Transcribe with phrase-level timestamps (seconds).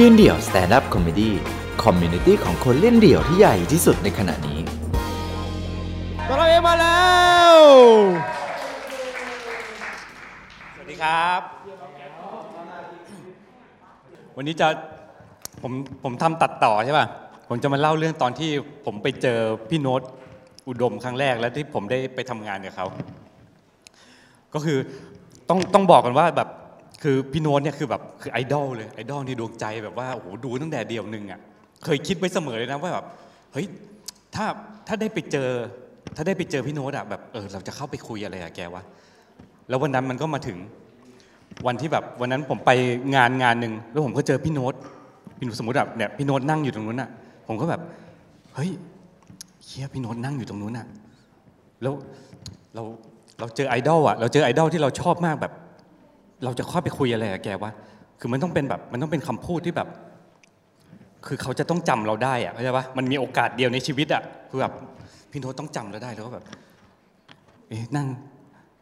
[0.00, 4.58] ยืนเดี่ยว stand-up comedy community ของคนเล่นเดี่ยวที่ใหญ่ที่สุดในขณะนี้
[6.28, 7.00] ตอนเราเองมาแล้
[7.52, 7.54] ว
[10.74, 11.40] สวัสดีครับ
[14.36, 14.66] วันนี้จะ
[15.62, 15.72] ผม
[16.02, 17.06] ผมทำตัดต่อใช่ป่ะ
[17.48, 18.50] ผมจะมาเล่าเรื่องตอนที่
[18.84, 19.38] ผมไปเจอ
[19.70, 20.02] พี่โน้ต
[20.68, 22.86] อุดมครั้งแรกแล้วที่ผมได้ไปทำงานกับเขา
[24.54, 24.78] ก็คือ
[25.48, 26.50] ต้องต้องบอกกันว่าแบบ
[27.02, 31.40] คือพี่โน้ตเนี่ยคือแบบคือไอดอลเลยไอดอลในดวงใจแบบว่าโอ้โหดูตั้งแต่เดี่ยวหนึ่งอะ
[31.84, 33.06] เคยคิดไว้เสมอเลยนะว่าแบบ
[33.52, 33.66] เฮ้ย
[34.34, 34.44] ถ้า
[34.86, 35.48] ถ้าได้ไปเจอ
[36.16, 38.82] ถ้าได้ไปเจอพี่โน้ตอะแบบเออเราจะเข้าไปคุยอะไรกับแกวะ
[39.68, 40.58] แล้ววันนั้นมันก็มาถึง
[41.66, 42.70] วันที่แบบวันนั้นผมไป
[43.14, 44.74] งานงานหนึ่งแล้วผมก็เจอพี่โน้ต
[45.38, 47.10] พี่โน้ตสมมติแบบเนี่ยพี่โน้ตนั่งอยู่ตรงนู้นอะ
[47.46, 47.80] ผมก็แบบ
[48.54, 48.70] เฮ้ย
[49.64, 50.86] เฮียพี่โน้ตนั่งอยู่ตรงนู้นอะ
[51.82, 51.94] แล้ว
[52.74, 52.82] เรา
[53.38, 55.52] เราเจอไอดอลอะเราเจอไอดอลที่เราชอบมากแบบ
[56.44, 57.72] เราจะเข้าไปคุยอะไรกับแกวะ
[58.20, 59.88] คือมันต้องเป็นแบบมันต้องเป็นคำพูดที่แบบ
[61.26, 64.72] คือเขาจะต้องจำเราได้อะเข้าใจปะมันมีโอกาสเดียวในชีวิตอะคือแบบ
[65.30, 66.44] พี่โน้ตต้องจำเราได้แล้วก็แบบ
[67.68, 68.06] เอ๊ะนั่ง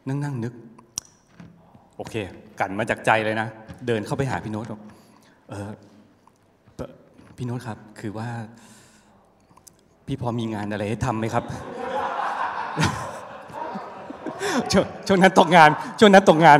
[0.07, 0.53] นั่งนั่งนึก
[1.97, 2.15] โอเค
[2.59, 3.47] กันมาจากใจเลยนะ
[3.87, 4.81] เดินเข้าไปหาพี่โน้ตบอก
[5.49, 5.69] เออ
[7.37, 8.27] พี่โน้ตครับ คือว่า
[10.05, 11.43] พี่พอมีงานอะไรให้ทำไหมครับ
[15.07, 16.59] ช่วงนั้นตกงานช่วงนั้นตกงาน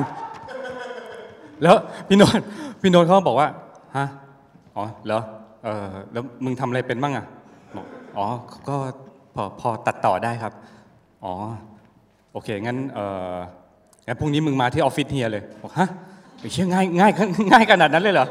[1.63, 1.75] แล้ว
[2.07, 2.39] พี่โน้ต
[2.81, 3.47] พี่โน้ตเขาบอกว่า
[3.97, 4.05] ฮะ
[4.75, 5.21] อ๋อเหรอ
[5.63, 7.25] เออแล้วมึงทำอะไรเป็นบ้างอะ
[7.75, 7.85] บอก
[8.17, 8.25] อ๋อ
[8.67, 8.75] ก็
[9.35, 10.53] พอพอตัดต่อได้ครับ
[11.23, 11.33] อ๋อ
[12.31, 12.99] โอเคงั้นเอ
[13.33, 13.35] อ
[14.07, 15.87] งั้นพรุ่งนี้มึงมาที่ออฟฟิศเฮียเลยบอกฮะ
[16.39, 17.11] ไอ้เชี่ยง่ายง่าย
[17.51, 18.27] ง่ายขนาดนั้นเลยเหรอ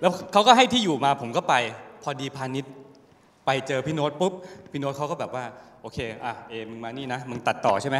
[0.00, 1.54] แล้วเขาก็ให้ที่อยู่มาผมก็ไป
[2.02, 2.72] พอดีพาณิชย์
[3.46, 4.32] ไปเจอพี่โน้ตปุ๊บ
[4.70, 5.44] พี่โน้ตเขาก็แบบว่า
[5.82, 7.98] โอเคอะเอมึงมานี่นะมึงตัดต่อใช่ไหม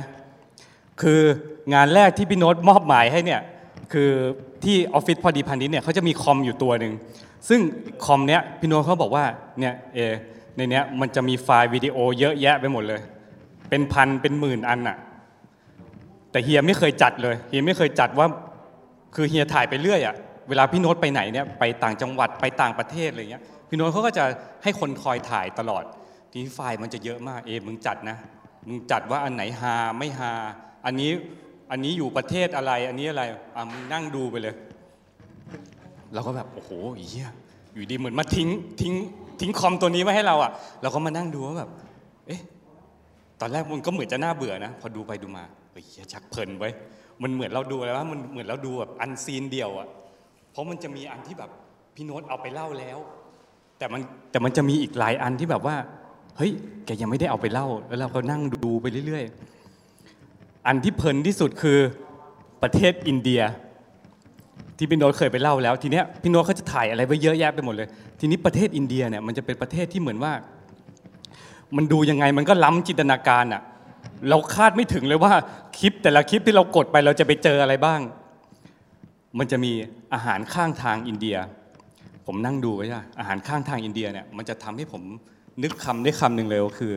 [1.01, 1.21] คือ
[1.75, 3.41] งานแรกที่พี่โน้ตมอบหมายให้เนี่ย
[3.93, 4.11] คือ
[4.65, 6.93] ที่ออฟฟิศพอดีพาณิชย์เนี่ยเขาจะมีคอมอยู่ตัวหนึ่ง
[7.49, 7.61] ซึ่ง
[8.05, 9.25] คอมเนี้ยพี่โน้ตเขาบอกว่า
[9.61, 9.99] เนี่ยเอ
[10.57, 13.01] ในเนี้ยมันจะมีไฟล์วิดีโอเยอะแยะไปหมดเลย
[13.69, 14.97] เป็นพันเป็นหมื่นอันน่ะ
[16.31, 18.27] แต่เฮียไม่เคยจัดเลยเฮียไม่เคยจัดว่า
[19.15, 20.15] คือเฮียถ่ายไปเรื่อยอะ
[20.49, 24.25] เวลาพี่โน้ตไปไหนเนี่ยไปต่างจังหวัดไปต่างประเทศอะไรเงี้ยพี่โน้ตเขาก็จะ
[24.63, 25.85] ให้คนคอยถ่ายตลอด
[26.31, 28.17] ทีนี้ไฟล์มันจะเยอะมากเอมึงจัดนะ
[28.67, 30.33] มึงจัดว่าอันไหนฮาไม่ฮา
[30.87, 31.11] อันนี้
[31.71, 34.55] อันนี้อยู่ประเทศอะไร อันนี้อะไรอะมึงนั่งดูไปเลย
[36.15, 36.71] เราก็แบบโอ้โห
[37.11, 37.29] เฮีย
[37.75, 38.49] อยู่ดีเหมือนมาทิ้ง
[38.81, 38.95] ทิ้ง
[39.41, 40.51] ทิ้งคอมตัวนี้ไว้ให้เราอะ
[40.83, 41.71] เราก็มานั่งดูว่าแบบ
[42.27, 42.41] เอ๊ะ
[43.41, 46.71] ตอนแรกมันก็เหมือนจะน่าเบื่อนะ พอดูไปดูมาเฮ้ยชักเพลินว่ะ
[47.23, 49.89] มันเหมือนเราดูอะไรวะมันเหมือนเราดูแบบ unseen เดี่ยวอะ
[50.53, 51.51] เพราะมันจะมีอันที่แบบ
[51.95, 52.99] พี่โน้ตเอาไปเล่าแล้ว
[53.79, 54.01] แต่มัน
[54.31, 55.77] แต่มันจะมีอีกหลายอันที่แบบว่า
[56.37, 56.53] เฮ้ย
[56.87, 59.60] แกยังไม่ได้เอาไปเล่า แล้วเราก็นั่งดูไปเรื่อย ๆ
[60.67, 61.79] อันที่เพลินที่สุดคือ
[62.63, 63.43] ประเทศอินเดีย
[64.77, 67.89] ที่พี่โน้ตเคยไปเล่าแล้ว ทีเนี้ยพี่โน้ตเขาจะถ่ายอะไรไว้เยอะแยะไปหมดเลย
[68.21, 70.33] ทีนี้ประเทศอินเดียเนี่ยมันจะเป็นประเทศที่เหมือนว่า
[71.77, 73.63] มันดูยังไงมันก็ล้ำจินตนาการอะ
[74.29, 75.33] เราคาดไม่ถึงเลยว่า
[75.79, 78.01] คลิปแต่ละคลิปที่เรากดไปเราจะไปเจออะไรบ้าง
[79.39, 79.73] มันจะมี
[80.15, 81.37] อาหารข้างทางอินเดีย
[82.27, 85.03] ผมนั่งดูไว้อะอาหารข้างทางอินเดียเนี่ยมันจะทำให้ผม
[85.63, 86.93] นึกคำได้คำหนึ่งเลยก็คือ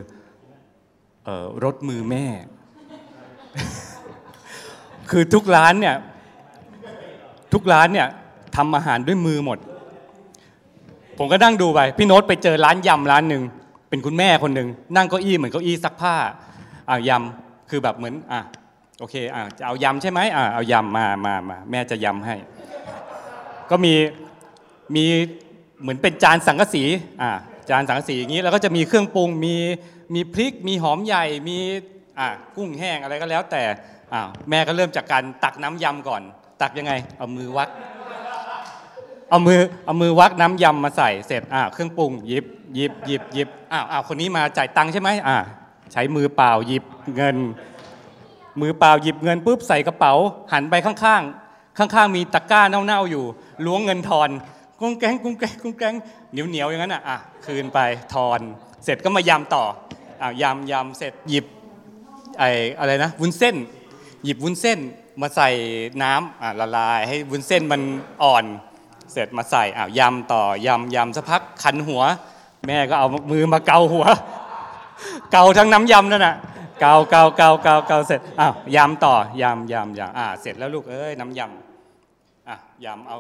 [1.28, 2.26] ออรถมือแม่
[5.10, 5.96] คือทุกร้านเนี่ย
[7.54, 8.08] ทุกร้านเนี่ย
[8.56, 9.58] ทำอาหารด้วยมือหมด
[11.18, 13.44] ผมก็นั่งดูไป พี่โน้ตไปเจอร้านยำร้านหนึ่ง
[13.90, 16.16] เป็นคุณแม่คนหนึ่งนั่งเก้าอี้เหมือนเก้าอี้ซักผ้า
[16.90, 18.42] อ่ายำคือแบบเหมือนอะ
[19.00, 22.36] โอเคอะจะเอายำใช่ไหมอะเอายำมามามาแม่จะยำให้
[23.70, 23.94] ก็มี
[24.96, 25.06] มี
[25.82, 26.84] เหมือนเป็นจานสังกะสี
[27.22, 27.32] อะ
[27.70, 29.56] จานสังกะสีอย่างนี้แล้วก็จะมีเครื่องปรุงมี
[30.16, 31.58] มีพริก มีหอมใหญ่มี
[32.20, 33.64] อะกุ้งแห้งอะไรก็แล้วแต่
[34.14, 36.22] อะแม่ก็เริ่มจากการตักน้ำยำก่อน
[36.62, 37.70] ตักยังไง เอามือวัด
[39.30, 45.38] เอามือเอามือวักน้ำยำมาใส่เสร็จอ่าเครื่องปรุงหยิบหยิบหยิบหยิบอ้าวอ้าวคนนี้มาจ่ายตังค์ใช่ไหมอ่า
[45.92, 46.84] ใช้มือเปล่าหยิบ
[47.16, 47.38] เงิน
[48.62, 50.14] มือเปล่าหยิบเงินปุ๊บใส่กระเป๋า
[50.54, 53.26] หันไปข้างๆ ข้างๆ มีตะกร้าเน่าๆอยู่
[53.66, 54.30] ล้วงเงินทอน
[54.80, 55.94] กุ้งแกงกุ้งแกงกุ้งแกง
[56.32, 57.80] เหนียวเหนียวๆอย่างนั้นอะอะคืนไป
[58.14, 58.40] ทอน
[58.84, 59.64] เสร็จก็มายำต่อ
[60.22, 61.46] อ่ายำยำเสร็จหยิบ
[62.40, 62.50] ไอ้
[62.80, 63.56] อะไรนะวุ้นเส้น
[64.24, 64.80] หยิบวุ้นเส้น
[65.22, 65.50] มาใส่
[66.04, 67.82] น้ำอะละลาย ให้วุ้นเส้นมัน
[68.24, 68.46] อ่อน
[69.12, 72.02] เสร็จมาใส่อ้าวยำต่อยำยำสักพักคันหัว
[72.68, 74.06] แม่ก็เอามือมาเกาหัว
[75.32, 76.36] เกาทั้งน้ำยำนั่นน่ะ
[76.80, 82.56] เกาเกาเกาเกาเกาเสร็จอ้าวยำต่อยำยำยำอ่าเสร็จแล้วลูกเอ้ยน้ำยำอะ
[82.86, 83.18] ยำเอา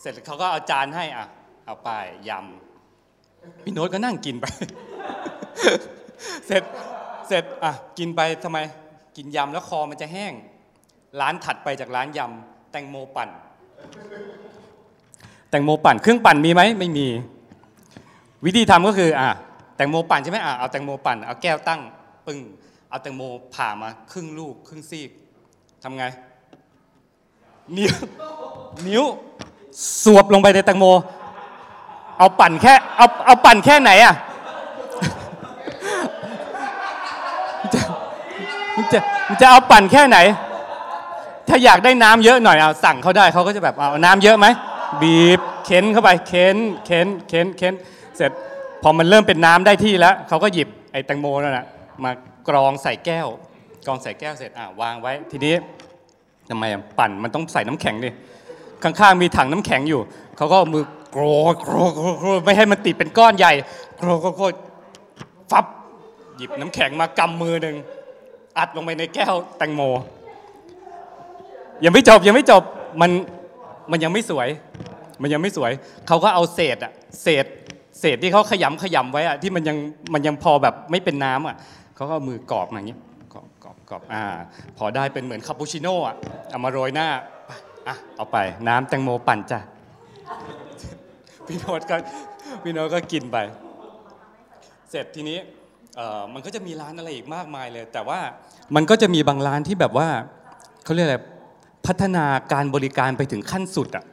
[0.00, 1.26] เสร็จเขาก็เอาจานให้อะ
[1.66, 1.88] เอาไป
[2.28, 4.46] ยำพี่โน้ตก็นั่งกินไป
[6.46, 6.62] เสร็จ
[7.28, 8.58] เสร็จอะกินไปทำไม
[9.16, 10.32] กินยำแล้วคอมันจะแห้ง
[11.20, 13.28] ร้านถัดไปจากร้านยำแตงโมปั่น
[15.50, 17.06] แตงโมปั่น เครื่องปั่นมีไหมไม่มี
[18.44, 19.28] วิธีทำก็คืออะ
[19.76, 21.80] แตงโมปั่นใช่ไหมอะเอาแตงโมปั่นเอาแก้วตั้ง
[22.26, 22.40] ปึ้ง
[22.90, 23.22] เอาแตงโม
[23.54, 25.10] ผ่ามาครึ่งลูกครึ่งซีก
[25.82, 26.04] ทำไง
[27.76, 27.92] นิ้ว
[28.88, 29.04] นิ้ว
[30.02, 30.86] สวบลงไปในแตงโม
[32.18, 34.14] เอาปั่นแค่เอาเอาปั่นแค่ไหนอะ
[37.60, 37.80] มันจะ
[38.76, 40.18] มันจะมันจะเอาปั่นแค่ไหน
[41.48, 44.46] ถ้าอยากได้น้ำเยอะหน่อยเอาสั่งเขาได้เขาก็จะแบบเอาน้ำเยอะไหม
[45.02, 46.56] บีบเค้นเข้าไปเค้น
[46.86, 47.74] เค้นเค้นเค้น
[48.16, 48.30] เสร็จ
[48.82, 51.66] พอมันเริ่มเป็นน้ำได้ที่แล้วเขาก็หยิบไอ้แตงโมนั่นแหะ
[52.04, 52.10] มา
[52.48, 53.26] กรองใส่แก้ว
[53.86, 55.54] กรองใส่แก้วเสร็จอะวางไว้ทีนี้
[56.48, 58.10] ทำไมอะปั่นมันต้องใส่น้ำแข็งดิ
[58.82, 60.00] ข้างๆมีถังน้ำแข็งอยู่
[60.36, 60.84] เขาก็มือ
[61.16, 63.52] กรอกรอกรอกรไม่ให้มันติดเป็นก้อนใหญ่
[64.00, 64.48] กรอกรอกรอ
[65.50, 65.64] ฟับ
[66.36, 67.76] หยิบน้ำแข็งมากำมือหนึ่ง
[68.58, 69.82] อัดลงไปในแก้วแตงโม
[71.84, 72.62] ยังไม่จบยังไม่จบ
[73.00, 73.10] มัน
[73.90, 74.48] มันยังไม่สวย
[75.22, 75.72] มันยังไม่สวย
[76.06, 76.92] เขาก็เอาเศษอะ
[77.22, 77.46] เศษ
[78.00, 79.76] เศษที่เขาขยำขยำไว้อะที่มันยัง
[80.14, 81.56] มันยังพอแบบไม่เป็นน้ำอะ
[81.96, 82.96] เขาก็เอามือกรอบมาอย่างนี้
[83.34, 84.24] กรอบกรอบกรอบอ่า
[84.78, 86.16] พอได้เป็นเหมือนคาปูชิโน่อะ
[86.50, 87.08] เอามาโรยหน้า
[87.46, 87.50] ไป
[87.88, 88.36] อะเอาไป
[88.68, 89.58] น้ำแตงโมปั่นจ้ะ
[91.46, 91.96] พี่โนตก็
[92.62, 93.36] พี่โนตก็กินไป
[94.90, 95.38] เสร็จทีนี้
[96.34, 98.18] มันก็จะมีร้านอะไรอีกมากมายเลย แต่ว่า
[98.76, 100.08] มันก็จะมีบางร้านที่แบบว่า
[100.84, 101.18] เขาเรียกอะไร
[101.86, 104.04] พัฒนาการบริการไปถึงขั้นสุดอะ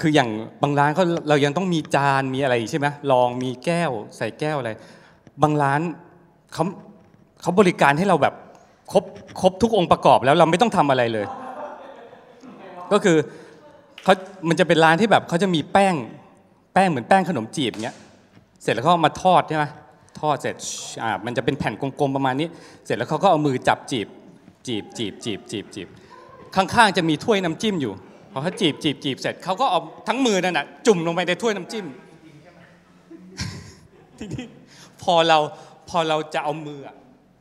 [0.00, 0.30] คืออย่าง
[0.62, 4.70] บางร้านเขาเรายังต้องมีจานมีอะไรใช่ไหมลองมีแก้วใส่แก้วอะไร
[5.42, 5.80] บางร้าน
[6.54, 6.64] เขา
[7.42, 8.34] เขาบริการให้เราแบบ
[8.92, 9.04] ครบ
[9.40, 11.26] ครบทุกองค์ประกอบแล้วเราไม่ต้องทำอะไรเลย
[12.92, 13.16] ก็คือ
[14.04, 14.14] เขา
[14.48, 15.94] มันจะเป็นร้านที่แบบเขาจะมีแป้ง
[16.74, 17.96] แป้งเหมือนแป้งขนมจีบเงี้ย
[18.62, 19.64] เสร็จแล้วเขาเอามาทอดใช่ไหม
[20.18, 20.56] ทอดเสร็จ
[21.02, 22.48] อ่ามันจะเป็นแผ่นกลมๆประมาณนี้
[22.86, 24.06] เสร็จแล้วเขาก็เอามือจับจีบ
[24.66, 25.88] จีบจีบจีบจีบจีบ
[26.54, 27.92] ข้างๆจะมีถ้วยน้ำจิ้มอยู่
[28.32, 31.86] พอเขาจีบจีบจีบเสร็จเขาก็เอาทั้งมือนั่นน่ะจุ่มลงไปในถ้วยน้ำจิ้ม
[34.18, 34.44] ทีนี้
[35.02, 35.38] พอเรา
[35.88, 36.94] พอเราจะเอามืออะ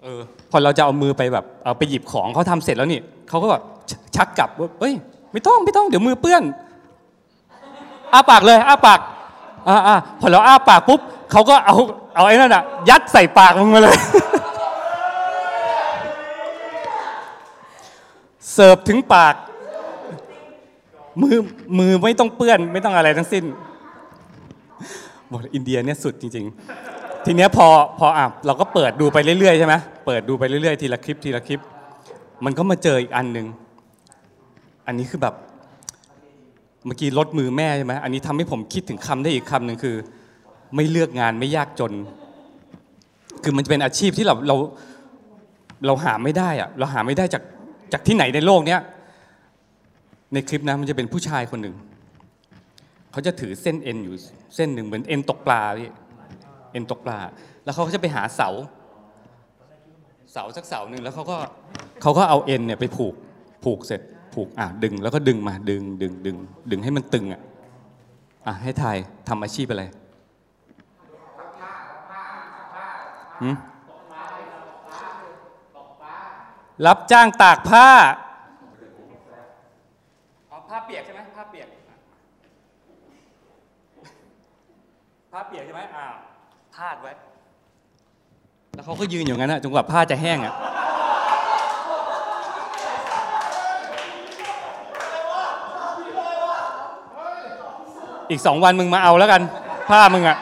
[0.03, 0.21] เออ
[0.51, 4.93] พอเราจะเอามือไปแบบเอาไปหยิบของเขาทำเสร็จแล้วนี่เขาก็แบบชชักกลับว่าเอ้ย
[5.31, 6.43] ไม่ต้องไม่ต้องเดี๋ยวมือเปื้อน
[8.13, 8.99] อ้าปากเลยอ้าปาก
[9.67, 11.01] อ่าอ่าพอเราอ้าปากปุ๊บ
[11.31, 11.77] เขาก็เอา
[12.19, 13.97] เอาไอ้นั่นอะ ยัดใส่ปากมึงมาเลย
[18.53, 19.35] เสิร์ฟถึงปาก
[21.21, 21.37] มือ
[21.79, 23.43] มือไม่ต้องเปื้อน ไม่ต้องอะไรทั้งสิ้น
[25.31, 26.45] บอกอินเดียเนี่ยสุดจริง
[26.85, 27.67] ๆ ทีเนี้ยพอ
[27.99, 29.73] พออะเราก็เปิดดูไปเรื่อยๆใช่ไหม
[30.05, 31.59] เปิดดูไปเรื่อยๆทีละคลิปทีละคลิป
[32.45, 33.47] มันก็มาเจออีกอันหนึ่ง
[34.87, 35.35] อันนี้คือแบบ
[36.85, 39.97] เมื่อกี้ลดมือแม่ใช่ไหมอันนี้ทำให้ผมคิดถึงคำได้อีกคำหนึ่งคือ
[40.75, 41.93] ไม่เลือกงานไม่ยากจน
[43.43, 44.55] คือมันจะเป็นอาชีพที่เราเรา
[45.85, 47.43] เราหาไม่ได้อะเราหาไม่ได้จาก
[47.93, 48.79] จากที่ไหนในโลกเนี้ย
[50.33, 51.75] ในคลิปนะมันจะเป็นผู้ชายคนหนึ่ง
[53.11, 54.15] เขาจะถือเส้นเอ็นอยู่
[54.55, 55.89] เส้นหนึ่งเหมือนเอ็นตกปลาพี่
[56.71, 57.19] เอ็นตกปลา
[57.63, 58.49] แล้วเขาก็จะไปหาเสา
[60.33, 61.37] เสาสักเสาหนึ่งแล้วเขาก็
[62.01, 63.13] เขาก็เอาเอ็นเนี่ยไปผูก
[63.63, 64.01] ผูกเสร็จ
[64.33, 66.35] ผูกอะดึงแล้วก็ดึงมาดึงดึงดึง
[66.71, 67.41] ดึงให้มันตึงอะ
[68.47, 69.89] อะให้ทายทำอาชีพอะไรหืม
[76.85, 77.87] รับจ้างตากผ้า
[80.51, 81.67] อ๋อผ้าเปียกใช่ไหมผ้าเปียก
[85.31, 86.13] ผ้าเปียกใช่ไหมอ้าว
[86.75, 87.11] พาดไว้
[88.73, 90.53] แล้วเขาก็ยืนอยู่งั้นอะจนกว่าผ้าจะแห้งอะ
[98.29, 99.41] อีกสองวันมึงมาเอาแล้วกัน
[99.89, 100.37] ผ้ามึงอะ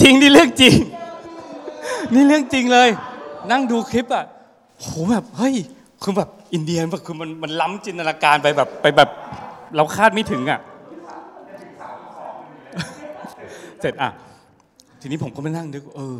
[0.00, 0.74] จริงๆนี่เรื่องจริง
[2.14, 2.88] นี่เรื่องจริงเลย
[3.50, 4.24] นั่งดูคลิปอะ
[4.80, 5.54] โหแบบเฮ้ย
[6.02, 9.08] คือแบบอินเดียแบบคือมันมันล้ำจินตนาการไปแบบไปแบบ
[9.76, 10.60] เราคาดไม่ถึงอะ
[13.80, 14.10] เสร็จอะ
[15.00, 16.18] ทีนี้ผมก็มานั่งนึกเออ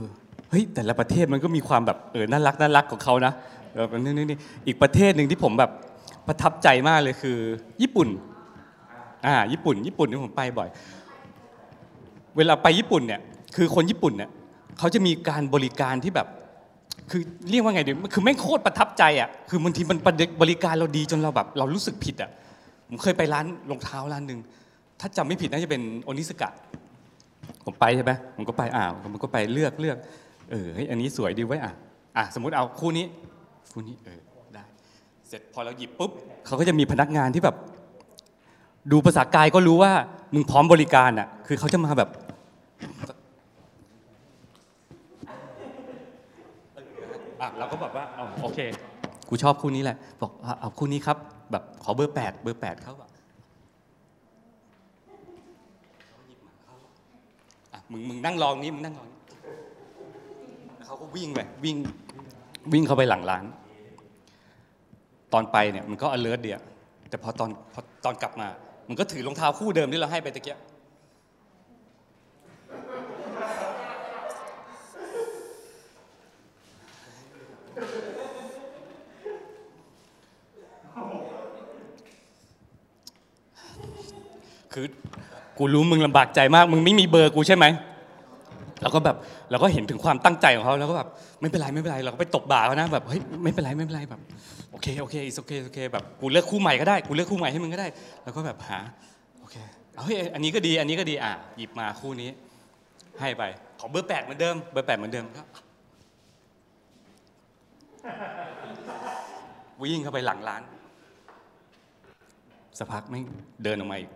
[0.50, 3.32] เฮ้ยแต่ละประเทศมันก็มีความแบบเออน่ารักน่ารักของเขานะ
[3.75, 5.70] เออนี่นี่นี่อีกประเทศหนึ่งที่ผมแบบ
[6.26, 7.38] ประทับใจมากเลยคือ
[7.82, 8.08] ญี่ปุ่น
[9.26, 10.68] อ่าญี่ปุ่น ญี่ปุ่นที่ผมไปบ่อย
[12.37, 13.20] เวลาไปญี่ปุ่นเนี่ย
[13.56, 14.30] คือคนญี่ปุ่นเนี่ย
[14.78, 16.28] เขาจะมีการบริการที่แบบ
[17.10, 19.98] คือเรียกว่าไงดีคือแม่โคตรประทับใจอะคือบางทีมัน
[20.42, 22.30] บริการเราดีจนเราแบบ เรารู้สึกผิดอะ
[22.88, 24.40] ผมเคยไปร้านรองเท้าร้านหนึ่ง
[25.00, 26.50] ถ้าจำไม่ผิดน่าจะเป็นโอนิสกะ
[27.64, 29.96] ผมไปใช่ไหมผมก็ไปอ่าผมก็ไปเลือกเลือก
[30.50, 31.72] เออเฮ้ยอันนี้สวยดีไว้อะ
[32.16, 33.06] อะสมมติเอาคู่นี้
[33.72, 34.20] คู่นี้เออ
[34.54, 34.62] ได้
[35.28, 36.10] เสร็จพอเราหยิบปุ๊บ
[36.46, 37.56] เขาก็จะมีพนักงานที่แบบ
[38.92, 39.92] ดูภาษากายก็รู้ว่า
[40.34, 42.10] มึงพร้อมบริการอะ คือเขาจะมาแบบ
[47.40, 48.58] อะเราก็แบบว่าอ๋อโอเค
[49.28, 51.16] กูชอบคู่นี้แหละ บอกอะเอาคู่นี้ครับ
[51.52, 53.10] แบบขอเบอร์แปดเบอร์แปดเขาแบบ
[56.08, 56.74] เขาหยิบมาเขา
[57.72, 59.18] อะมึงมึงนั่งรองนี้มึงนั่งรองนี้
[60.76, 61.76] แล้วเขาก็วิ่งไปวิ่ง
[62.72, 63.44] วิ่งเข้าไปหลังร้าน
[65.32, 66.58] ตอนไปเนี่ยมันก็ alert เดีย
[67.08, 68.48] แต่พอตอนพอตอนกลับมา
[68.88, 70.58] มันก็ถือรองเท้าคู่เดิมที่เราให้ไปตะเกีย
[84.78, 84.88] คือ
[85.59, 87.64] กูรู้มึงลำบากใจมาก มึงไม่มีเบอร์กูใช่ไหม
[88.83, 89.16] เราก็แบบ
[89.50, 91.09] เราก็เห็นถึงความตั้งใจของเขาแล้วก็แบบ
[91.40, 94.21] ไม่เป็นไรไม่เป็นไรเราก็ไปตบบ่าเขานะแบบเฮ้ยไม่เป็นไรไม่เป็นไรแบบ
[94.71, 97.88] โอเคโอเคอีสโอเคโอเคแบบกูเลือกคู่ใหม่ก็ได้กูเลือกคู่ใหม่ให้มึงก็ได้
[98.25, 98.78] แล้วก็แบบหา
[99.40, 99.56] โอเค
[99.95, 102.30] เอาเฮ้ยอันนี้ก็ดีอันนี้ก็ดีอะหยิบมาคู่นี้
[103.21, 103.42] ให้ไป
[103.80, 105.42] ขอเบอร์แปดเหมือนเดิมเบอร์แปดเหมือนเดิมก็
[109.80, 110.62] วิ่งเข้าไปหลังร้าน
[112.78, 113.21] สักพักไม่
[113.64, 114.11] เดินออกมาอีก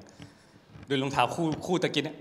[0.91, 2.17] ด้วยรองเท้าคู่คู่ตะกี้เนี่ย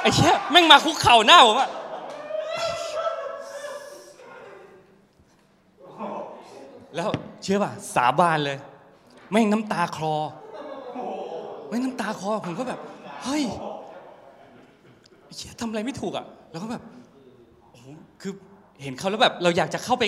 [0.00, 1.70] ไอ้เชี่ยแม่งมาคุกเข่าหน้าผมอะ
[6.94, 7.08] แล้ว
[7.42, 8.58] เชื่อป่ะสาบานเลย
[9.30, 10.14] แม่งน้ำตาคลอ
[11.68, 12.80] แม่งน้ำตาคลอผมก็แบบ
[13.24, 13.42] เฮ้ย
[15.24, 16.82] ไอ้เชี่ยทำอะไรไม่ถูกอะแล้วก็แบบ
[17.70, 17.80] โอ้
[18.20, 18.32] คือ
[18.82, 20.04] เห็นเขาแล้วแบบ เราอยากจะเข้าไป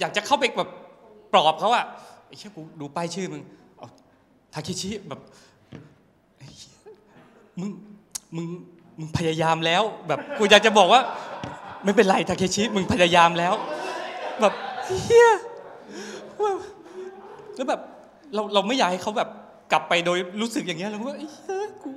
[0.00, 0.70] อยากจะเข้าไปแบบ
[1.32, 1.84] ปลอบเขาอะ
[2.26, 3.42] ไอ้เชี่ยกูดูป้ายชื่อมึง
[3.78, 3.88] เอา
[4.52, 5.20] ทาเคชิแบบ
[6.56, 6.76] เฮีย
[7.60, 7.70] มึง
[8.36, 8.46] มึง
[8.98, 11.00] มึงพยายามแล้ว แบบกูอยากจะบอกว่า
[11.84, 13.54] ไม่เป็นไรทาเคชิมึงพยายามแล้ว
[14.40, 14.52] แบบ
[14.86, 15.30] เฮีย
[17.56, 17.80] แล้วแบบ
[18.34, 19.28] เราเราไม่อยากให้เขาแบบ
[19.72, 21.90] กลับไปโดยรู้สึกอย่างเงี้ยเราก็ว่าเฮียกู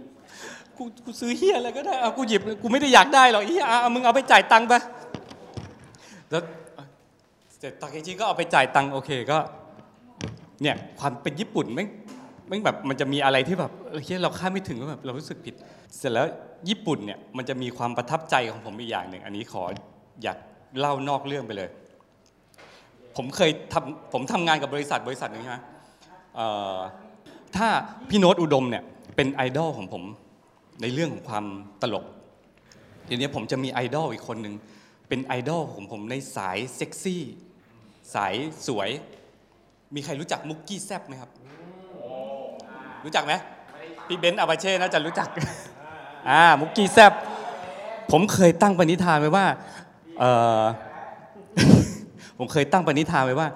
[0.77, 4.73] กูกูซื้อเฮียอะไรก็ได้เอากูหยิบกูไม่ได้อยากได้หรอกเฮียเอามึงเอาไปจ่ายตังค์ไป
[6.31, 6.43] แล้ว
[7.63, 9.37] เสร็จทาเคชิก็เอาไปจ่ายตังค์โอเคก็
[10.61, 11.87] เนี่ยความเป็นญี่ปุ่นแม่ง
[12.47, 15.55] แม่งแบบมันจะมีอะไรที่แบบเฮ้ยเราคาดไม่ถึงว่าแบบเรารู้สึกผิด
[15.97, 16.27] เสร็จแล้ว
[16.69, 19.63] ญี่ปุ่นเนี่ยมันจะมีความประทับใจของผมอีกอย่างหนึ่งอันนี้ขอ
[20.23, 20.37] อยาก
[20.79, 21.69] เล่านอกเรื่องไปเลย
[23.15, 25.57] ผมเคยทำผมทำงานกับบริษัทบริษัทหนึ่งใช่ไหม
[27.55, 27.67] ถ้า
[28.09, 28.83] พี่โน้ตอุดมเนี่ย
[29.15, 30.03] เป็นไอดอลของผม
[30.81, 31.45] ในเรื่องของความ
[31.81, 32.05] ตลก
[33.07, 34.55] ทีนี้ผมจะมีไอดอลอีกคนหนึ่ง
[35.07, 37.23] เป็นไอดอลของผมในสายเซ็กซี่
[38.15, 38.33] สาย
[38.67, 38.89] สวย
[39.95, 41.29] มีใครรู้จักมุกกี้แซบไหมครับ
[43.05, 43.33] รู้จักไหม
[44.07, 45.29] พี่เบนซ์อาปาเช่น่าจะรู้จัก
[46.29, 47.13] อ่ามุกกี้แซบ
[48.11, 49.45] ผมเคยตั้งปณิธานไว้ว่า
[50.19, 50.23] เอ
[50.61, 50.63] อ
[52.37, 53.47] ผมเคยตั้งปณิธานไว้ว่า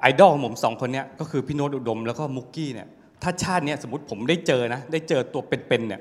[0.00, 2.88] ไอดอลของผมสองคนเนี้ยก็คือพี่โน้ตอุดมแล้วก็มุกกี้เนี่ย
[3.22, 6.00] ถ้าชาติเนี้ยสมมติผมได้เจอนะ ได้เจอตัวเป็นๆเนี่ย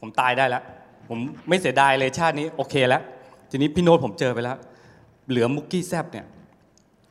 [0.00, 0.62] ผมตายได้แล้ว
[1.08, 3.02] ผมไม่เสียดายเลยชาตินี้โอเคแล้ว
[3.50, 4.56] ทีนี้พี่โน้ตผมเจอไปแล้ว
[5.28, 6.26] เหลือมุกกี้แซบเนี่ย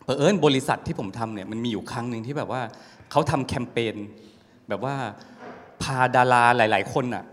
[0.04, 2.62] เผอิญบริษัทที่ผมทำเนี่ยมันมีอยู่ครั้งหนึ่งที่แบบว่า
[3.12, 3.96] เขาทำแคมเปญ
[4.70, 4.96] แบบว่า
[5.82, 7.24] พาดาราหลาย ๆ คนน่ะ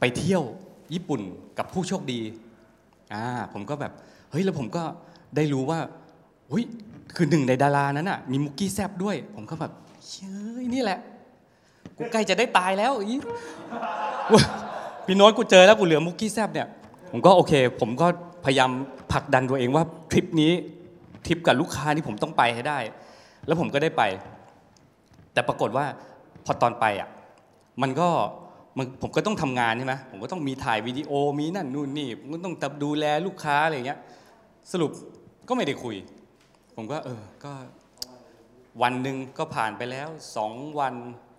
[0.00, 0.42] ไปเที่ยว
[0.94, 1.20] ญี่ปุ่น
[1.58, 2.20] กับผู้โชคดี
[3.14, 3.92] อ่าผมก็แบบ
[4.30, 4.82] เฮ้ยแล้วผมก็
[5.36, 5.78] ได้รู้ว่า
[6.48, 6.64] เฮ้ย
[7.16, 9.72] คือหนึ่งในดารานั้นน่ะมีมุกกี้แซบด้วย ผมก็แบบ
[10.08, 10.98] เฮ้ยนี่แหละ
[11.96, 13.16] กูใกล้จะได้ตายแล้วอี
[15.06, 16.68] พี่โน้ตกูเจอแล้วกูเหลือมุกกี้แซบเนี่ย
[17.10, 18.06] ผมก็โอเค ผมก็
[18.44, 18.70] พยายาม
[19.12, 20.52] ผลักดันตัวเองว่าทริปนี้
[21.26, 22.78] ทริปกับลูกค้านี่ผมต้องไปให้ได้
[23.46, 24.02] แล้วผมก็ได้ไป
[25.32, 25.84] แต่ปรากฏว่า
[26.44, 27.08] พอตอนไปอะ
[27.82, 28.08] มันก็
[28.78, 33.98] มันผมก็ต้องทำงานใช่ไหมผมก็ต้องมีถ่ายวิดีโอมีนั่นนู่นนี่ผมก็ต้องดูแลลูกค้าอะไรอย่างเงี้ย
[34.72, 34.90] สรุป
[35.48, 35.96] ก็ไม่ได้คุย
[36.76, 37.52] ผมก็เออก็
[38.82, 40.94] วันหนึ่งก็ผ่านไปแล้วสองวัน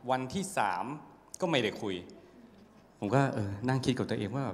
[0.10, 0.86] วันที่สาม
[1.42, 1.96] ก็ไม่ได้คุย
[3.00, 4.46] ผมก็เออนั่งคิดกับตัวเองว่า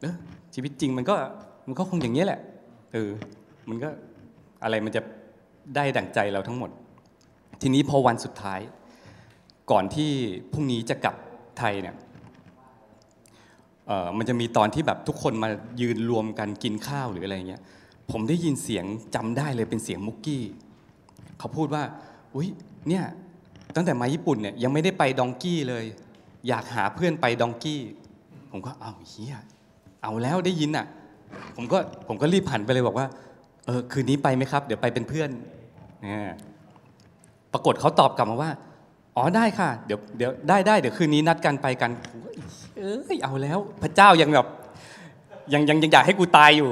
[0.00, 0.16] เออ
[0.54, 1.16] ชีวิตจริงมันก็
[1.66, 2.40] มันก็คงอย่างนี้แหละ
[2.92, 3.10] เออ
[3.68, 3.88] มันก็
[4.62, 5.00] อะไรมันจะ
[5.76, 6.70] ได้ดั่งใจเราทั้งหมด
[7.60, 8.60] ทีนี้พอวันสุดท้าย
[9.70, 10.10] ก่อนที่
[10.52, 11.16] พรุ่งนี้จะกลับ
[11.58, 11.96] ไทยเนี่ย
[13.86, 15.48] เอ่อมันจะมีตอนที่แบบทุกคนมา
[15.80, 17.62] ยืนรวมกันกินข้าวหรืออะไรเงี้ย
[18.10, 20.42] ผมได้ยินเสียงจำได้เลยเป็นเสียงมุกกี้
[21.38, 21.82] เขาพูดว่า
[22.34, 22.48] อุ้ย
[22.88, 23.04] เนี่ย
[23.74, 25.84] ตั้งแต่มาญี่ปุ่นเนี่ยยังไม่ได้ไปดองกี้เลย
[26.48, 27.80] อยากหาเพื่อนไปดองกี้
[28.50, 29.34] ผมก็เอาเฮีย
[30.02, 30.86] เอาแล้วได้ยินอะ
[31.56, 31.78] ผมก็
[32.08, 33.06] ผมก็รีบหันไปเลยบอกว่า
[33.66, 35.30] เออคืนนี้ไปไหมครับ เดี๋ยวไปเป็นเพื่อน
[36.06, 36.30] อ่า
[37.52, 38.50] ปรากฏเขาตอบกลับมาว่า
[39.16, 41.90] อ๋อได้ค่ะ เดี๋ยวเดี๋ยวได้ได้เดี๋ยวคืนนี้นัดกันไปกัน
[42.76, 44.46] เอ้ยเอาแล้ว พระเจ้ายังแบบ
[45.52, 46.68] ยังยังยังอยากให้กูตายอยู่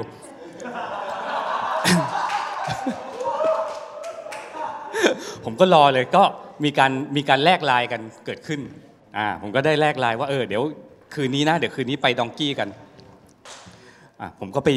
[5.43, 6.23] ผมก็รอเลยก็
[6.63, 8.59] มีการมีการแลกไลน์กันเกิดขึ้น
[9.17, 10.63] อ่าผมก็ได้แลกไลน์ว่าเออเดี๋ยว
[11.13, 12.69] คืนนี้นะ เดี๋ยวคืนนี้ไปดองกี้กัน
[14.39, 14.69] ผมก็ไป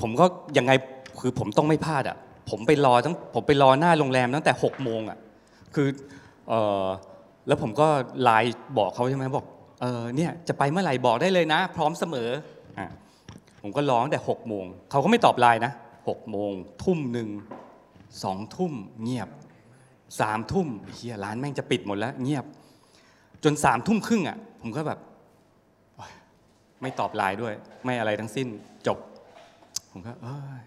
[0.00, 0.24] ผมก็
[0.58, 0.72] ยังไง
[1.20, 2.16] คือผมต้องไม่พลาดอะ
[2.50, 5.18] ผมไปรอตั้งผมไปรอหน้าโรงแรมตั้งแต่หกโมงอะ
[5.74, 5.88] คือ
[6.48, 6.54] เอ
[6.84, 6.86] อ
[7.46, 7.88] แล้วผมก็
[8.22, 9.46] ไลน์บอกเขาใช่ไหมบอก
[9.82, 12.28] เออเนี่ยจะไปเมื่อไหร่บอกได้เลยนะ พร้อมเสมอ
[12.78, 12.88] อะ
[13.62, 15.72] ผมก็รอตั้งแต่หกโมงเขาก็ไม่ตอบไลน์นะ
[16.08, 16.52] หกโมง
[16.84, 17.28] ทุ่มหนึ่ง
[18.22, 19.28] สองทุ่มเงียบ
[20.20, 22.44] สามทุ่มเฮียร้านแม่งจะปิดหมดแล้ว เงียบ
[23.44, 24.98] จนสามทุ่มครึ่งอะผมก็แบบ
[26.82, 27.54] ไม่ตอบไลน์ด้วย
[27.84, 28.46] ไม่อะไรทั้งสิ้น
[28.86, 28.98] จบ
[29.90, 30.62] ผมก็เอ้ย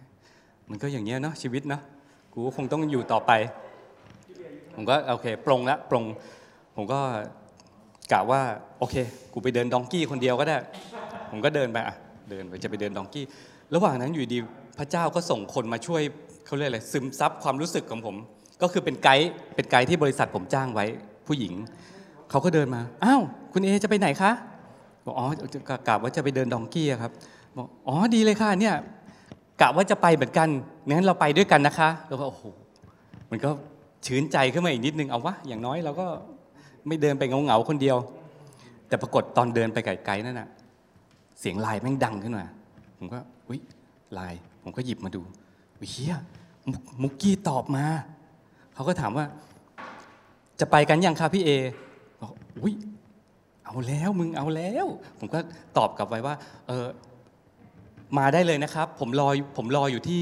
[0.69, 1.81] มันก็อย่างเงี้ยเนาะชีวิตเนาะ
[2.33, 3.31] กูคงต้องอยู่ต่อไป
[4.75, 6.03] ผมก็โอเคปรงละปรง
[6.75, 6.99] ผมก็
[8.11, 8.41] กะว่า
[8.79, 8.95] โอเค
[9.33, 10.57] กูไปเดินดองกี้คนเดียวก็ได้
[11.31, 11.95] ผมก็เดินไปอะ
[12.29, 13.25] เดินไปจะไปเดินดองกี้
[13.73, 14.39] ระหว่างนั้นอยู่ดี
[14.79, 16.01] พระเจ้าก็ส่งคนมาช่วย
[16.45, 18.15] เขาเรียกอะไรซึมซับความรู้สึกของผม
[18.61, 20.85] ก็คือเป็นไกด์เป็นไกด์ที่บริษัทผมจ้างไว้
[21.27, 21.53] ผู้หญิง
[22.29, 23.21] เขาก็เดินมาอ้าว
[23.53, 24.31] คุณเอจะไปไหนคะ
[25.05, 25.25] บอกอ๋อ
[25.87, 27.11] กะว่าจะไปเดินดองกี้ครับ
[27.57, 28.75] บอกอ๋อดีเลยค่ะเนี่ย
[29.61, 30.49] กะว่าจะไปเหมือนกัน
[30.87, 32.43] งั้นเราไปด้วยกันนะคะ แล้วก็โอ้โห
[33.31, 33.49] มันก็
[34.05, 36.07] ชื้นใจขึ้นมาอีกนิดนึงเอาวะอย่างน้อยเราก็
[36.87, 37.97] ไม่เดินไปเหงาๆคนเดียว
[38.87, 40.47] แต่ปรากฏตอนเดินไปไกลๆนั่นน่ะ
[41.39, 42.45] เสียงไลน์แม่งดังขึ้นมา
[42.97, 43.59] ผมก็อุ้ย
[44.13, 45.21] ไลน์ผมก็หยิบมาดู
[45.91, 46.15] เฮีย
[46.69, 47.85] มุกมุกกี้ตอบมา
[48.73, 49.25] เขาก็ถามว่า
[50.59, 51.49] จะไปกันยังคะพี่เอ
[52.21, 52.31] บอก
[52.61, 52.73] อุ้ย
[53.71, 54.85] เอาแล้วมึงเอาแล้ว
[55.19, 55.39] ผมก็
[55.77, 56.35] ตอบกลับไปว่า
[56.67, 56.87] เออ
[58.17, 60.21] มาได้เลยนะครับ ผมรอผมรออยู่ที่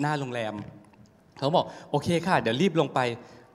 [0.00, 0.54] หน้าโรงแรม
[1.38, 3.00] เขาบอกโอเคค่ะ เดี๋ยวรีบลงไป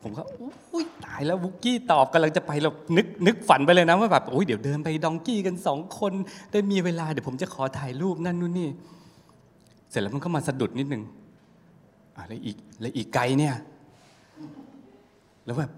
[0.03, 0.23] ผมก็
[0.71, 6.13] อุ้ยตายแล้วบุกกี้ตอบกำลังจะไปเรานึกนึกฝันไปเลยนะว่าแบบโอ้ยเดี๋ยวเดินไปดองกี้กันสองคน
[6.51, 8.69] ได้มีเวลาเดี๋ยวผมจะขอถ่ายรูปนั่นนู่นนี่
[9.89, 11.03] เสร็จแล้วมันก็มาสะดุดนิดนึง
[12.15, 13.55] อะแล้วอีกแล้วอีกไกลเนี่ย
[15.45, 15.71] แล้วแบบ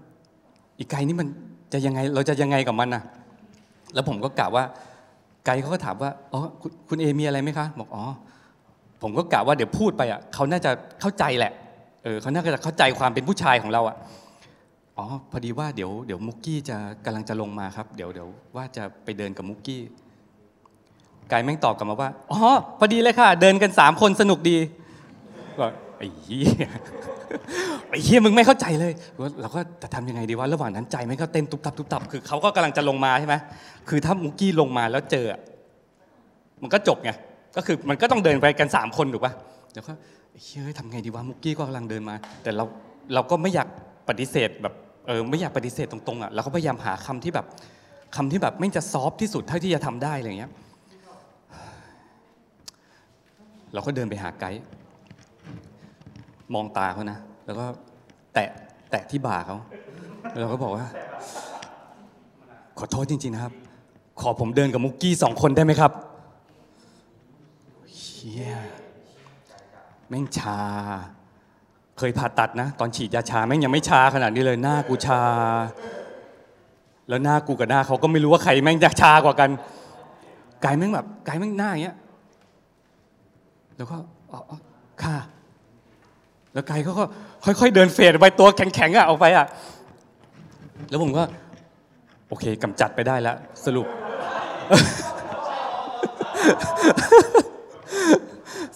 [0.78, 1.28] อีกไกลนี่มัน
[1.72, 3.02] จะยังไงเราจะยังไงกับมันน่ะ
[3.94, 4.64] แล้วผมก็กะว่า
[5.44, 8.04] ไกด์เขาก็ถามว่าอ๋อคุณคุณเอมีอะไรไหมคะบอกอ๋อ
[9.02, 11.52] ผมก็กะว่าเดี๋ยวพูดไปอะเขาน่าจะเข้าใจแหละ
[12.04, 13.96] เออเขาน่าจะเข้าใจความเป็นผู้ชายของเราอะ
[14.98, 19.82] อ๋อพอดีว่าเดี๋ยวเดี๋ยวมุกกี้จะกำลังจะลงมาครับ เดี๋ยวเดี๋ยวว่าจะไปเดินกับมุกกี้
[21.28, 22.40] ไกด์แม่งตอบกลับมาว่าอ๋อ
[22.78, 24.56] พอดีเลยค่ะ เดินกันสามคนสนุกดี
[25.58, 25.66] ก็
[25.98, 26.68] ไอ้เหี้ย
[27.90, 28.92] ไอ้เฮียมึงไม่เข้าใจเลย
[29.40, 33.34] เราก็จะทำยังไงดีวะระหว่างนั้นใจไม่ก็เต้นตุบตับตุบตับคือเขาก็กำลังจะลงมาใช่ไหม
[33.88, 35.26] คือถ้ามุกี้ลงมาแล้วเจอ
[36.62, 37.10] มันก็จบไง
[37.56, 39.32] ก็คือมันก็ต้องเดินไปกันสามคนถูกปะ
[39.72, 39.92] เดี๋ยวก็
[40.32, 42.64] ไอ้เฮ้ยทำไงดีวะมุกี้ก็กำลังเดินมา แต่เรา
[43.14, 43.68] เราก็ไม่อยาก
[44.08, 44.74] ปฏิเสธแบบ
[45.06, 47.46] เออไม่อยากปฏิเสธตรงๆอะเราก็พยายามหาคำที่แบบ
[48.16, 50.52] คำที่แบบไม่จะซอฟที่สุดเท่าที่จะทำได้อะไรอย่างเงี้ย
[53.74, 54.62] เราก็เดินไปหาไกด์
[56.54, 57.64] มองตาเขานะ แล้วก็
[58.34, 58.48] แตะ
[58.90, 59.56] แตะที่บ่าเขา
[60.30, 60.86] แล้วเราก็บอกว่า
[62.78, 63.52] ขอโทษจริง ๆ นะครับ
[64.20, 65.92] ขอผมเดินกับมุกกี้สองคนได้ไหมครับ
[67.94, 68.56] เฮีย
[70.08, 70.58] แม่งชา
[71.98, 75.22] เคยผ่าตัดนะ ตอนฉีดยาชาแม่งยังไม่ชาขนาดนี้เลยหน้ากูชา
[77.08, 79.50] แล้วหน้ากูกับหน้าเขาก็ไม่รู้ว่าใครแม่งจะชากว่ากัน
[80.64, 81.96] กายแม่งแบบกายแม่งหน้าอย่างเงี้ย
[83.76, 83.96] แล้วก็
[84.32, 84.58] อ๋ออ๋อ
[85.02, 85.16] ค่ะ
[86.58, 87.04] แล้วไกด์เขาก็
[87.44, 89.46] ค่อย ๆ เดินเฟดไปตัวแข็งๆอะออกไปอะ
[90.88, 91.22] แล้วผมก็
[92.28, 93.86] โอเคกำจัดไปได้แล้ว สรุป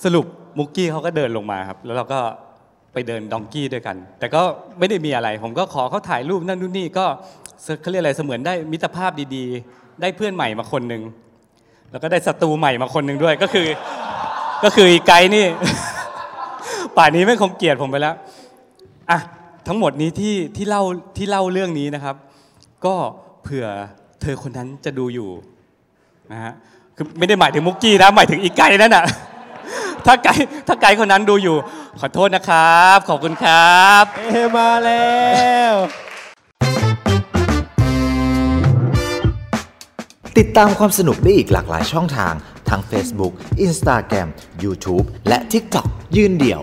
[0.05, 0.27] สรุป
[0.59, 2.21] มุกกี้เขาก็เดินลงมาครับ แล้วเราก็
[2.92, 4.42] ไปเดินดองกี้ด้วยกัน แต่ก็
[4.79, 7.05] ไม่ได้มีอะไร ผมก็ขอเขาถ่ายรูปนั่นนู่นนี่ก็
[7.81, 11.03] เขาเรียกอะไรเสมือนได้มิตรภาพดีๆ ได้เพื่อนใหม่มาคนหนึ่ง
[11.90, 13.66] แล้วก็ได้ศัตรูใหม่มาคนหนึ่งด้วยก็คือ
[14.64, 15.47] ก็คือไกด์นี่
[16.97, 18.15] ป่านนี้ไม่คงเกลียดผมไปแล้ว
[19.11, 19.19] อะ
[19.69, 20.83] ทั้งหมดนี้ที่ที่เล่า
[21.17, 22.17] ที่เล่าเรื่องนี้นะครับ
[22.85, 22.95] ก็
[23.43, 23.67] เผื่อ
[24.21, 25.31] เธอคนนั้นจะดูอยู่
[26.33, 26.53] นะฮะ
[26.97, 29.05] คือไม่ได้หมายถึงมุกกี้นะหมายถึงอีกไก่นั่นน่ะ
[30.07, 30.35] ถ้าไก่
[30.67, 31.57] ถ้าไก่คนนั้นดูอยู่
[32.01, 35.21] ขอโทษนะครับ ขอบคุณครับเอมาแล้
[35.73, 35.75] ว
[40.39, 42.35] ติดตามความสนุกได้อีกหลากหลายช่องทาง
[42.69, 43.33] ทั้ง Facebook
[43.67, 44.29] Instagram
[44.65, 46.63] YouTube และ TikTok ยืนเดี่ยว